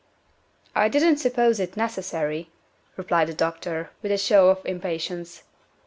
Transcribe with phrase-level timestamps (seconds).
[0.75, 2.49] "I didn't suppose it necessary,"
[2.97, 5.43] replied the doctor, with a show of impatience.